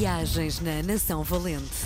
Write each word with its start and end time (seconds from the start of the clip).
Viagens 0.00 0.60
na 0.60 0.82
Nação 0.82 1.22
Valente. 1.22 1.84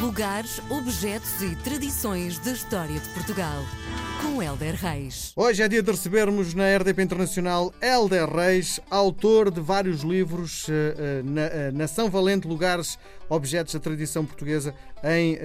Lugares, 0.00 0.60
objetos 0.68 1.40
e 1.42 1.54
tradições 1.62 2.36
da 2.40 2.50
história 2.50 2.98
de 2.98 3.08
Portugal. 3.10 3.62
Com 4.20 4.42
Helder 4.42 4.74
Reis. 4.74 5.32
Hoje 5.36 5.62
é 5.62 5.68
dia 5.68 5.80
de 5.80 5.88
recebermos 5.88 6.54
na 6.54 6.76
RDP 6.76 7.02
Internacional 7.02 7.72
Helder 7.80 8.28
Reis, 8.28 8.80
autor 8.90 9.48
de 9.48 9.60
vários 9.60 10.00
livros 10.00 10.66
eh, 10.68 10.94
eh, 10.98 11.22
na, 11.24 11.40
eh, 11.42 11.70
Nação 11.70 12.10
Valente, 12.10 12.48
Lugares, 12.48 12.98
Objetos 13.28 13.74
da 13.74 13.80
Tradição 13.80 14.26
Portuguesa, 14.26 14.74
em 15.04 15.38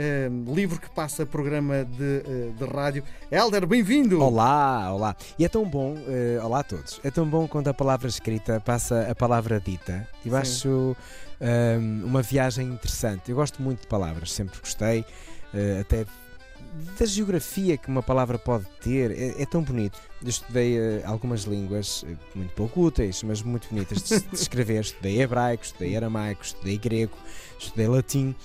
livro 0.53 0.79
que 0.79 0.89
passa 0.89 1.25
programa 1.25 1.85
de, 1.85 2.53
de 2.53 2.65
rádio. 2.65 3.03
Helder, 3.31 3.65
bem-vindo! 3.65 4.21
Olá, 4.21 4.93
olá. 4.93 5.15
E 5.37 5.45
é 5.45 5.49
tão 5.49 5.63
bom, 5.65 5.95
eh, 6.07 6.39
olá 6.43 6.59
a 6.59 6.63
todos, 6.63 6.99
é 7.03 7.11
tão 7.11 7.25
bom 7.25 7.47
quando 7.47 7.67
a 7.67 7.73
palavra 7.73 8.07
escrita 8.07 8.59
passa 8.59 9.07
a 9.09 9.15
palavra 9.15 9.59
dita. 9.59 10.07
Eu 10.25 10.31
Sim. 10.31 10.37
acho 10.37 10.97
uma 12.03 12.21
viagem 12.21 12.67
interessante. 12.67 13.29
Eu 13.29 13.35
gosto 13.35 13.61
muito 13.61 13.81
de 13.81 13.87
palavras, 13.87 14.31
sempre 14.31 14.59
gostei, 14.59 15.05
eh, 15.53 15.79
até 15.81 16.05
da 16.99 17.05
geografia 17.05 17.77
que 17.77 17.87
uma 17.87 18.03
palavra 18.03 18.37
pode 18.37 18.65
ter, 18.81 19.11
é, 19.11 19.41
é 19.41 19.45
tão 19.45 19.63
bonito. 19.63 19.99
Eu 20.21 20.29
estudei 20.29 20.77
eh, 20.77 21.01
algumas 21.05 21.43
línguas 21.43 22.05
eh, 22.07 22.15
muito 22.35 22.53
pouco 22.53 22.81
úteis, 22.81 23.23
mas 23.23 23.41
muito 23.41 23.67
bonitas 23.69 24.03
de, 24.03 24.19
de 24.19 24.35
escrever. 24.35 24.81
Estudei 24.81 25.21
hebraico, 25.21 25.63
estudei 25.63 25.95
aramaico, 25.95 26.43
estudei 26.43 26.77
grego, 26.77 27.17
estudei 27.59 27.87
latim. 27.87 28.35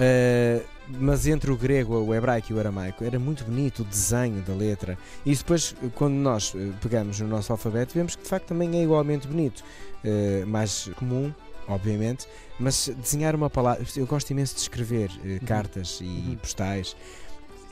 Uh, 0.00 0.64
mas 0.98 1.26
entre 1.26 1.50
o 1.50 1.56
grego, 1.58 1.94
o 1.94 2.14
hebraico 2.14 2.52
e 2.52 2.54
o 2.54 2.58
aramaico 2.58 3.04
era 3.04 3.18
muito 3.18 3.44
bonito 3.44 3.80
o 3.80 3.84
desenho 3.84 4.40
da 4.40 4.54
letra. 4.54 4.96
E 5.26 5.34
depois, 5.34 5.74
quando 5.94 6.14
nós 6.14 6.54
uh, 6.54 6.72
pegamos 6.80 7.20
no 7.20 7.28
nosso 7.28 7.52
alfabeto, 7.52 7.92
vemos 7.92 8.16
que 8.16 8.22
de 8.22 8.28
facto 8.28 8.46
também 8.46 8.78
é 8.78 8.82
igualmente 8.82 9.28
bonito. 9.28 9.62
Uh, 10.02 10.46
mais 10.46 10.90
comum, 10.96 11.30
obviamente, 11.68 12.26
mas 12.58 12.88
desenhar 13.00 13.34
uma 13.34 13.48
palavra. 13.50 13.84
Eu 13.96 14.06
gosto 14.06 14.30
imenso 14.30 14.54
de 14.54 14.60
escrever 14.62 15.10
uh, 15.10 15.44
cartas 15.46 15.98
e 16.00 16.04
Uhum. 16.04 16.36
postais. 16.36 16.96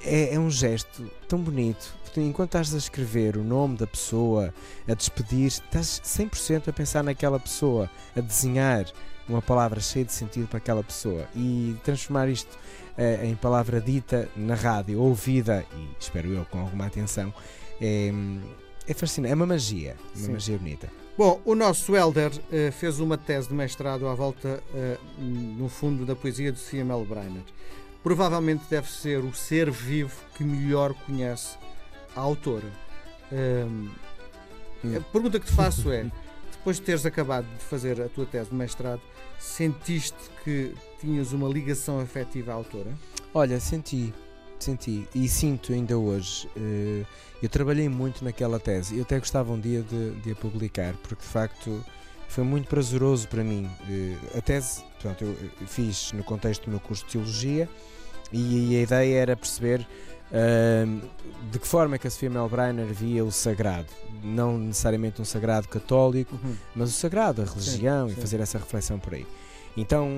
É, 0.05 0.35
é 0.35 0.39
um 0.39 0.51
gesto 0.51 1.11
tão 1.29 1.39
bonito. 1.41 1.95
Enquanto 2.17 2.49
estás 2.51 2.75
a 2.75 2.79
escrever 2.79 3.37
o 3.37 3.45
nome 3.45 3.77
da 3.77 3.87
pessoa, 3.87 4.53
a 4.89 4.95
despedir, 4.95 5.47
estás 5.47 6.01
100% 6.05 6.69
a 6.69 6.73
pensar 6.73 7.05
naquela 7.05 7.39
pessoa, 7.39 7.89
a 8.17 8.21
desenhar 8.21 8.87
uma 9.29 9.43
palavra 9.43 9.79
cheia 9.79 10.05
de 10.05 10.13
sentido 10.13 10.49
para 10.49 10.59
aquela 10.59 10.83
pessoa 10.83 11.29
e 11.37 11.77
transformar 11.85 12.29
isto 12.29 12.59
eh, 12.97 13.21
em 13.25 13.37
palavra 13.37 13.81
dita 13.81 14.29
na 14.35 14.55
rádio, 14.55 15.01
ouvida 15.01 15.65
e 15.77 15.89
espero 16.01 16.29
eu 16.33 16.45
com 16.47 16.59
alguma 16.59 16.87
atenção, 16.87 17.33
é, 17.81 18.11
é 18.89 18.95
fascinante. 18.95 19.33
É 19.33 19.35
uma 19.35 19.47
magia, 19.47 19.97
uma 20.17 20.25
Sim. 20.27 20.33
magia 20.33 20.59
bonita. 20.59 20.89
Bom, 21.17 21.41
o 21.45 21.55
nosso 21.55 21.95
Helder 21.95 22.31
eh, 22.51 22.71
fez 22.71 23.01
uma 23.01 23.19
tese 23.19 23.49
de 23.49 23.55
mestrado 23.55 24.07
à 24.07 24.15
volta, 24.15 24.63
eh, 24.75 24.97
no 25.19 25.69
fundo, 25.69 26.07
da 26.07 26.17
poesia 26.17 26.51
de 26.51 26.85
Mel 26.85 27.05
Breiner. 27.05 27.43
Provavelmente 28.03 28.65
deve 28.71 28.89
ser 28.89 29.19
o 29.19 29.35
ser 29.35 29.71
vivo 29.71 30.15
que 30.37 30.45
melhor 30.45 30.95
conhece 30.95 31.59
a 32.17 32.21
autora. 32.21 32.73
Hum. 33.31 33.91
a 34.97 35.01
pergunta 35.13 35.39
que 35.39 35.47
te 35.47 35.53
faço 35.53 35.91
é: 35.91 36.05
depois 36.53 36.77
de 36.77 36.83
teres 36.83 37.05
acabado 37.05 37.47
de 37.47 37.65
fazer 37.65 38.01
a 38.01 38.09
tua 38.09 38.25
tese 38.25 38.51
de 38.51 38.57
mestrado, 38.57 39.03
sentiste 39.39 40.17
que 40.45 40.73
tinhas 41.01 41.33
uma 41.33 41.49
ligação 41.49 42.01
afetiva 42.01 42.53
à 42.53 42.55
autora? 42.55 42.91
Olha, 43.35 43.61
senti, 43.61 44.15
senti 44.65 45.09
e 45.15 45.29
sinto 45.29 45.73
ainda 45.73 45.97
hoje. 45.97 46.49
eh, 46.57 47.05
eu 47.43 47.49
trabalhei 47.49 47.89
muito 47.89 48.25
naquela 48.25 48.59
tese. 48.59 48.97
Eu 48.97 49.03
até 49.03 49.19
gostava 49.19 49.53
um 49.53 49.61
dia 49.61 49.83
de, 49.83 50.11
de 50.21 50.33
a 50.33 50.35
publicar, 50.35 50.95
porque 51.03 51.23
de 51.23 51.29
facto 51.29 51.85
foi 52.29 52.45
muito 52.45 52.69
prazeroso 52.69 53.29
para 53.29 53.43
mim. 53.45 53.69
Eh, 53.89 54.39
a 54.39 54.41
tese, 54.41 54.83
portanto, 55.01 55.25
eu 55.25 55.37
eu 55.61 55.67
fiz 55.67 56.13
no 56.13 56.25
contexto 56.25 56.65
do 56.65 56.71
meu 56.71 56.81
curso 56.81 57.05
de 57.07 57.13
Teologia 57.13 57.69
e, 58.33 58.77
a 58.77 58.83
ideia 58.83 59.19
era 59.19 59.37
perceber 59.37 59.87
ahm, 60.33 61.01
de 61.51 61.59
que 61.59 61.67
forma 61.67 61.97
é 61.97 61.99
que 61.99 62.07
a 62.07 62.11
Sofia 62.11 62.29
Melbreiner 62.29 62.87
via 62.87 63.25
o 63.25 63.33
sagrado. 63.33 63.89
Não 64.23 64.59
necessariamente 64.59 65.23
um 65.23 65.25
sagrado 65.25 65.69
católico, 65.69 66.39
mas 66.75 66.91
o 66.91 66.93
sagrado, 66.93 67.43
a 67.43 67.45
religião 67.45 68.09
sim. 68.09 68.15
e 68.15 68.21
fazer 68.21 68.41
essa 68.41 68.59
reflexão 68.59 68.99
por 68.99 69.15
aí. 69.15 69.27
Então 69.77 70.09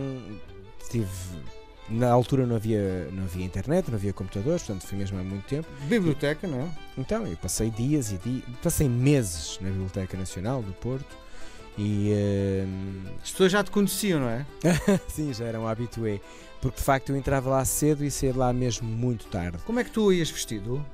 tive. 0.91 1.07
Na 1.91 2.11
altura 2.11 2.47
não 2.47 2.55
havia, 2.57 3.09
não 3.13 3.25
havia 3.25 3.45
internet, 3.45 3.89
não 3.89 3.97
havia 3.97 4.13
computadores, 4.13 4.63
portanto 4.63 4.87
foi 4.87 4.97
mesmo 4.97 5.19
há 5.19 5.23
muito 5.25 5.45
tempo. 5.47 5.67
Biblioteca, 5.89 6.47
não 6.47 6.61
é? 6.61 6.69
Então 6.97 7.27
eu 7.27 7.37
passei 7.37 7.69
dias 7.71 8.13
e 8.13 8.19
dias, 8.19 8.45
passei 8.63 8.89
meses 8.89 9.59
na 9.61 9.69
Biblioteca 9.71 10.17
Nacional 10.17 10.63
do 10.63 10.73
Porto 10.73 11.17
e 11.77 12.11
ehm, 12.13 13.03
As 13.23 13.31
pessoas 13.33 13.53
já 13.53 13.65
te 13.65 13.71
conheciam, 13.71 14.21
não 14.21 14.29
é? 14.29 14.47
sim, 15.09 15.33
já 15.35 15.47
era 15.47 15.59
um 15.59 15.67
habitué, 15.67 16.21
porque 16.61 16.79
de 16.79 16.85
facto 16.85 17.11
eu 17.11 17.17
entrava 17.17 17.51
lá 17.51 17.65
cedo 17.65 18.05
e 18.05 18.11
saía 18.11 18.37
lá 18.37 18.53
mesmo 18.53 18.87
muito 18.87 19.27
tarde. 19.27 19.59
Como 19.65 19.81
é 19.81 19.85
que 19.85 19.91
tu 19.91 20.13
ias 20.13 20.31
vestido? 20.31 20.85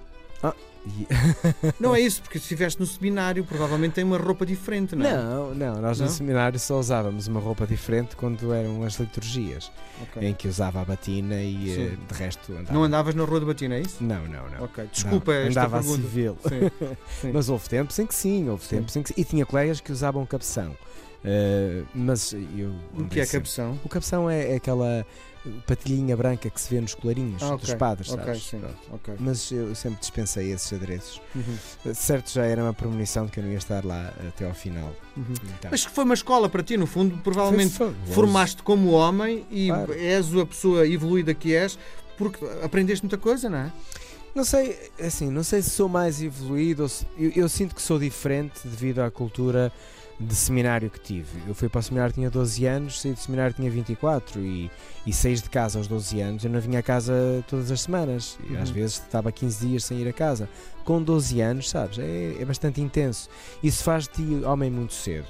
E- 0.42 0.75
Não 1.80 1.94
é 1.94 2.00
isso, 2.00 2.22
porque 2.22 2.38
se 2.38 2.44
estiveste 2.44 2.78
no 2.80 2.86
seminário, 2.86 3.44
provavelmente 3.44 3.94
tem 3.94 4.04
uma 4.04 4.16
roupa 4.18 4.46
diferente, 4.46 4.94
não 4.94 5.04
é? 5.06 5.14
Não, 5.16 5.54
não, 5.54 5.80
nós 5.80 5.98
Não? 5.98 6.06
no 6.06 6.12
seminário 6.12 6.58
só 6.58 6.78
usávamos 6.78 7.26
uma 7.26 7.40
roupa 7.40 7.66
diferente 7.66 8.14
quando 8.16 8.52
eram 8.52 8.82
as 8.84 8.94
liturgias, 8.98 9.70
Ok. 10.02 10.26
em 10.28 10.34
que 10.34 10.46
usava 10.48 10.80
a 10.80 10.84
batina 10.84 11.42
e 11.42 11.74
Sim. 11.74 11.82
eh, 11.86 11.96
de 12.12 12.18
resto 12.18 12.52
andava. 12.52 12.72
Não 12.72 12.84
andavas 12.84 13.14
na 13.14 13.24
Rua 13.24 13.40
de 13.40 13.46
Batina, 13.46 13.74
é 13.76 13.80
isso? 13.80 14.02
Não, 14.02 14.24
não, 14.26 14.48
não. 14.48 14.68
Desculpa 14.92 15.32
Não, 15.32 15.40
esta 15.40 15.60
andava 15.60 15.78
a 15.78 15.80
pergunta. 15.80 16.02
civil. 16.02 16.38
Sim, 16.42 16.70
sim. 17.20 17.30
Mas 17.32 17.48
houve 17.48 17.68
tempos 17.68 17.98
em 17.98 18.06
que 18.06 18.14
sim, 18.14 18.48
houve 18.48 18.64
Sim. 18.64 18.76
tempos 18.76 18.96
em 18.96 19.02
que 19.02 19.08
sim. 19.08 19.14
E 19.16 19.24
tinha 19.24 19.44
colegas 19.44 19.80
que 19.80 19.90
usavam 19.92 20.24
cabeção. 20.26 20.76
Uh, 21.24 21.84
mas 21.94 22.32
eu. 22.56 22.72
O 22.96 23.04
que 23.08 23.18
é 23.20 23.26
cabeção? 23.26 23.78
O 23.84 23.88
cabeção 23.88 24.30
é, 24.30 24.52
é 24.52 24.56
aquela 24.56 25.04
patilhinha 25.66 26.16
branca 26.16 26.50
que 26.50 26.60
se 26.60 26.72
vê 26.72 26.80
nos 26.80 26.94
colarinhos 26.94 27.42
Ah, 27.42 27.54
dos 27.56 27.64
ok, 27.70 27.76
padres, 27.76 28.10
Ok, 28.10 28.24
sabes? 28.24 28.42
sim. 28.42 28.58
Pronto. 28.58 28.76
ok. 28.92 29.14
Mas 29.18 29.50
eu 29.50 29.74
sempre 29.74 30.00
dispensei 30.00 30.52
esses 30.52 30.72
adereços. 30.76 31.20
Uhum, 31.34 31.94
Certo, 31.94 32.30
já 32.30 32.44
era 32.44 32.62
uma 32.62 32.72
premonição 32.72 33.26
de 33.26 33.32
que 33.32 33.40
eu 33.40 33.44
não 33.44 33.50
ia 33.50 33.58
estar 33.58 33.84
lá 33.84 34.12
até 34.28 34.46
ao 34.46 34.54
final. 34.54 34.94
uhum. 35.16 35.24
Então, 35.58 35.70
Mas 35.70 35.84
que 35.84 35.90
foi 35.92 36.04
uma 36.04 36.14
escola 36.14 36.48
para 36.48 36.62
ti, 36.62 36.76
no 36.76 36.86
fundo, 36.86 37.16
provavelmente 37.18 37.72
foi 37.74 37.92
formaste 38.12 38.62
como 38.62 38.90
homem 38.92 39.44
e 39.50 39.66
Claro. 39.68 39.92
és 39.94 40.34
a 40.36 40.46
pessoa 40.46 40.86
evoluída 40.86 41.34
que 41.34 41.54
és, 41.54 41.78
porque 42.16 42.44
aprendeste 42.62 43.04
muita 43.04 43.18
coisa, 43.18 43.48
não 43.50 43.58
é? 43.58 43.72
Não 44.34 44.44
sei, 44.44 44.78
assim, 45.00 45.30
não 45.30 45.42
sei 45.42 45.62
se 45.62 45.70
sou 45.70 45.88
mais 45.88 46.22
evoluído 46.22 46.82
ou 46.82 46.88
se, 46.88 47.06
eu, 47.18 47.32
eu 47.34 47.48
sinto 47.48 47.74
que 47.74 47.80
sou 47.82 47.98
diferente 47.98 48.60
devido 48.64 48.98
à 49.00 49.10
cultura 49.10 49.72
de 50.18 50.34
seminário 50.34 50.88
que 50.90 50.98
tive. 50.98 51.28
Eu 51.46 51.54
fui 51.54 51.68
para 51.68 51.78
o 51.78 51.82
seminário 51.82 52.12
tinha 52.14 52.30
12 52.30 52.64
anos, 52.64 53.00
saí 53.02 53.12
do 53.12 53.18
seminário 53.20 53.54
tinha 53.54 53.70
24 53.70 54.40
e, 54.40 54.70
e 55.06 55.12
saí 55.12 55.34
de 55.34 55.48
casa 55.50 55.78
aos 55.78 55.86
12 55.86 56.20
anos. 56.20 56.44
Eu 56.44 56.50
não 56.50 56.60
vinha 56.60 56.78
a 56.78 56.82
casa 56.82 57.12
todas 57.48 57.70
as 57.70 57.82
semanas 57.82 58.38
e 58.50 58.56
às 58.56 58.68
Uhum. 58.70 58.74
vezes 58.74 58.94
estava 58.96 59.30
15 59.30 59.66
dias 59.66 59.84
sem 59.84 59.98
ir 60.00 60.08
a 60.08 60.12
casa. 60.12 60.48
Com 60.84 61.02
12 61.02 61.40
anos, 61.40 61.68
sabes, 61.68 61.98
é, 61.98 62.36
é 62.40 62.44
bastante 62.44 62.80
intenso. 62.80 63.28
Isso 63.62 63.84
faz 63.84 64.04
de 64.04 64.10
ti 64.14 64.44
homem 64.44 64.70
muito 64.70 64.94
cedo. 64.94 65.26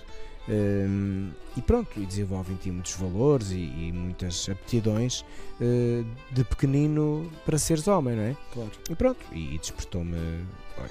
Hum, 0.48 1.30
e 1.56 1.62
pronto, 1.62 1.88
e 2.00 2.06
desenvolve 2.06 2.52
em 2.52 2.56
ti 2.56 2.70
muitos 2.70 2.92
valores 2.94 3.50
e, 3.50 3.56
e 3.56 3.92
muitas 3.92 4.48
aptidões 4.48 5.24
eh, 5.60 6.04
de 6.30 6.44
pequenino 6.44 7.28
para 7.44 7.58
seres 7.58 7.88
homem, 7.88 8.14
não 8.14 8.22
é? 8.22 8.36
Claro. 8.52 8.70
E 8.88 8.94
pronto, 8.94 9.18
e, 9.32 9.54
e 9.54 9.58
despertou-me, 9.58 10.16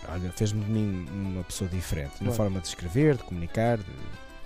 olha, 0.09 0.31
fez-me 0.31 0.63
de 0.63 0.71
mim 0.71 1.05
uma 1.13 1.43
pessoa 1.43 1.69
diferente, 1.69 2.13
na 2.15 2.25
Claro. 2.27 2.33
forma 2.35 2.59
de 2.59 2.67
escrever, 2.67 3.15
de 3.15 3.23
comunicar, 3.23 3.77
de, 3.77 3.85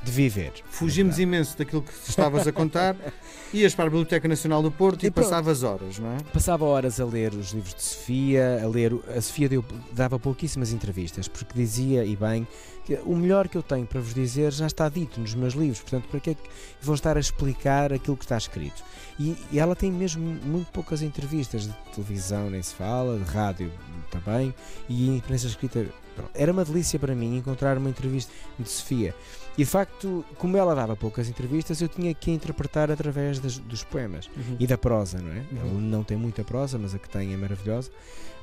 de 0.04 0.12
viver. 0.12 0.54
Fugimos 0.70 1.18
verdade. 1.18 1.24
imenso 1.24 1.58
daquilo 1.58 1.82
que 1.82 1.92
estavas 2.08 2.48
a 2.48 2.52
contar. 2.52 2.96
Ias 3.54 3.74
para 3.74 3.86
a 3.86 3.90
Biblioteca 3.90 4.28
Nacional 4.28 4.62
do 4.62 4.72
Porto 4.72 5.04
e, 5.04 5.08
E 5.08 5.12
passavas 5.12 5.64
horas, 5.64 5.98
não 6.00 6.12
é? 6.16 6.18
Passava 6.32 6.64
horas 6.66 7.00
a 7.00 7.06
ler 7.06 7.34
os 7.34 7.52
livros 7.52 7.74
de 7.74 7.82
Sofia, 7.84 8.62
a 8.64 8.68
ler. 8.68 8.94
A 9.16 9.20
Sofia 9.20 9.50
deu- 9.50 9.66
dava 9.92 10.20
pouquíssimas 10.20 10.72
entrevistas, 10.72 11.28
porque 11.28 11.54
dizia, 11.56 12.06
e 12.06 12.16
bem, 12.16 12.48
que 12.86 12.94
o 13.06 13.16
melhor 13.16 13.48
que 13.48 13.58
eu 13.58 13.64
tenho 13.64 13.86
para 13.88 14.00
vos 14.00 14.14
dizer 14.14 14.52
já 14.54 14.68
está 14.68 14.88
dito 14.88 15.20
nos 15.20 15.34
meus 15.36 15.54
livros, 15.54 15.80
portanto, 15.82 16.08
para 16.10 16.20
que 16.20 16.30
é 16.30 16.34
que 16.36 16.50
vou 16.82 16.94
estar 16.96 17.18
a 17.18 17.20
explicar 17.20 17.92
aquilo 17.92 18.16
que 18.16 18.26
está 18.26 18.38
escrito? 18.38 18.84
E, 19.20 19.36
e 19.52 19.60
ela 19.60 19.76
tem 19.76 19.92
mesmo 19.92 20.24
muito 20.24 20.72
poucas 20.72 21.02
entrevistas 21.02 21.64
de 21.68 21.74
televisão, 21.94 22.50
nem 22.50 22.62
se 22.62 22.74
fala, 22.74 23.18
de 23.18 23.24
rádio 23.26 23.72
também, 24.12 24.54
e 24.88 25.10
imprensa 25.10 25.48
escrita. 25.48 25.86
Era 26.34 26.52
uma 26.52 26.64
delícia 26.66 26.98
para 27.00 27.14
mim 27.16 27.38
encontrar 27.38 27.78
uma 27.78 27.90
entrevista 27.90 28.32
de 28.58 28.70
Sofia. 28.70 29.14
E 29.58 29.64
de 29.64 29.70
facto, 29.70 30.24
como 30.38 30.56
ela 30.56 30.74
dava 30.74 30.96
poucas 30.96 31.28
entrevistas, 31.28 31.82
eu 31.82 31.88
tinha 31.90 32.14
que 32.14 32.32
interpretar 32.32 32.90
através 32.90 33.40
das- 33.40 33.58
dos 33.58 33.84
poemas 33.84 34.30
e 34.60 34.66
da 34.66 34.78
prosa, 34.78 35.20
não 35.20 35.32
é? 35.32 35.40
Uhum. 35.52 35.78
Ele 35.78 35.82
não 35.90 36.04
tem 36.04 36.16
muita 36.18 36.44
prosa, 36.44 36.78
mas 36.78 36.96
a 36.96 37.00
que 37.00 37.10
tem 37.10 37.34
é 37.34 37.38
maravilhosa. 37.38 37.92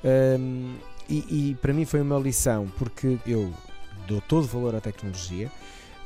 Ahm, 0.05 0.77
e, 1.09 1.51
e 1.51 1.55
para 1.61 1.73
mim 1.73 1.85
foi 1.85 2.01
uma 2.01 2.19
lição, 2.19 2.67
porque 2.79 3.19
eu 3.27 3.53
dou 4.07 4.21
todo 4.21 4.47
valor 4.47 4.75
à 4.75 4.81
tecnologia, 4.81 5.51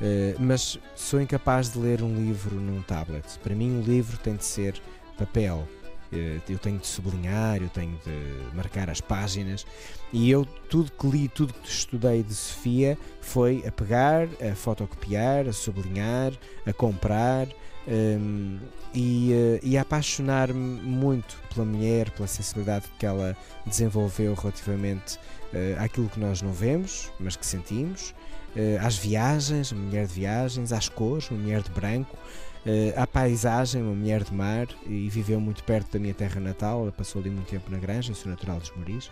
eh, 0.00 0.34
mas 0.38 0.78
sou 0.94 1.20
incapaz 1.20 1.70
de 1.72 1.78
ler 1.78 2.02
um 2.02 2.14
livro 2.14 2.54
num 2.56 2.80
tablet. 2.82 3.26
Para 3.42 3.54
mim, 3.54 3.70
um 3.72 3.82
livro 3.82 4.16
tem 4.18 4.36
de 4.36 4.44
ser 4.44 4.80
papel. 5.18 5.66
Eh, 6.12 6.40
Eu 6.48 6.58
tenho 6.58 6.78
de 6.78 6.86
sublinhar, 6.86 7.62
eu 7.62 7.68
tenho 7.68 7.98
de 8.04 8.54
marcar 8.56 8.90
as 8.90 9.00
páginas. 9.00 9.66
E 10.12 10.30
eu 10.30 10.44
tudo 10.68 10.90
que 10.90 11.06
li, 11.06 11.28
tudo 11.28 11.52
que 11.54 11.68
estudei 11.68 12.22
de 12.22 12.34
Sofia 12.34 12.98
foi 13.20 13.62
a 13.66 13.72
pegar, 13.72 14.28
a 14.50 14.54
fotocopiar, 14.54 15.46
a 15.48 15.52
sublinhar, 15.52 16.32
a 16.66 16.72
comprar, 16.72 17.46
Um, 17.88 18.58
e, 18.94 19.32
uh, 19.32 19.66
e 19.66 19.78
a 19.78 19.80
apaixonar-me 19.80 20.80
muito 20.82 21.34
pela 21.52 21.64
mulher, 21.64 22.10
pela 22.10 22.28
sensibilidade 22.28 22.84
que 22.98 23.06
ela 23.06 23.34
desenvolveu 23.66 24.34
relativamente 24.34 25.16
uh, 25.16 25.82
àquilo 25.82 26.08
que 26.10 26.20
nós 26.20 26.42
não 26.42 26.52
vemos, 26.52 27.10
mas 27.18 27.36
que 27.36 27.46
sentimos, 27.46 28.14
uh, 28.54 28.86
às 28.86 28.96
viagens, 28.98 29.72
uma 29.72 29.82
mulher 29.82 30.06
de 30.06 30.12
viagens, 30.12 30.72
às 30.72 30.88
cores, 30.90 31.30
uma 31.30 31.40
mulher 31.40 31.62
de 31.62 31.70
branco, 31.70 32.16
à 32.96 33.06
paisagem, 33.06 33.82
uma 33.82 33.94
mulher 33.94 34.22
de 34.22 34.32
mar, 34.34 34.66
e 34.86 35.08
viveu 35.08 35.40
muito 35.40 35.64
perto 35.64 35.92
da 35.92 35.98
minha 35.98 36.14
terra 36.14 36.40
natal, 36.40 36.82
ela 36.82 36.92
passou 36.92 37.20
ali 37.20 37.30
muito 37.30 37.48
tempo 37.48 37.70
na 37.70 37.78
granja, 37.78 38.14
sou 38.14 38.30
natural 38.30 38.58
dos 38.58 38.70
Moris. 38.76 39.10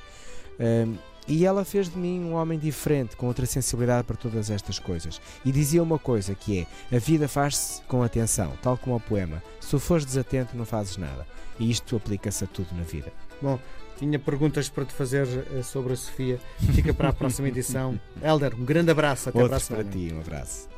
E 1.28 1.44
ela 1.44 1.62
fez 1.62 1.90
de 1.90 1.98
mim 1.98 2.20
um 2.20 2.34
homem 2.34 2.58
diferente, 2.58 3.14
com 3.14 3.26
outra 3.26 3.44
sensibilidade 3.44 4.04
para 4.04 4.16
todas 4.16 4.50
estas 4.50 4.78
coisas. 4.78 5.20
E 5.44 5.52
dizia 5.52 5.82
uma 5.82 5.98
coisa 5.98 6.34
que 6.34 6.60
é: 6.90 6.96
a 6.96 6.98
vida 6.98 7.28
faz-se 7.28 7.82
com 7.82 8.02
atenção, 8.02 8.54
tal 8.62 8.78
como 8.78 8.96
o 8.96 9.00
poema. 9.00 9.42
Se 9.60 9.78
fores 9.78 10.06
desatento, 10.06 10.56
não 10.56 10.64
fazes 10.64 10.96
nada. 10.96 11.26
E 11.58 11.70
isto 11.70 11.96
aplica-se 11.96 12.44
a 12.44 12.46
tudo 12.46 12.74
na 12.74 12.82
vida. 12.82 13.12
Bom, 13.42 13.58
tinha 13.98 14.18
perguntas 14.18 14.70
para 14.70 14.86
te 14.86 14.94
fazer 14.94 15.26
eh, 15.52 15.62
sobre 15.62 15.92
a 15.92 15.96
Sofia. 15.96 16.40
Fica 16.72 16.94
para 16.94 17.10
a 17.10 17.12
próxima 17.12 17.48
edição. 17.48 18.00
Helder, 18.22 18.54
um 18.54 18.64
grande 18.64 18.90
abraço. 18.90 19.28
Até 19.28 19.42
Outros 19.42 19.68
para 19.68 19.80
a 19.80 19.84
semana. 19.84 19.90
para 19.90 20.08
ti, 20.08 20.14
um 20.14 20.20
abraço. 20.20 20.77